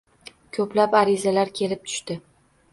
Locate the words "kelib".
1.63-1.87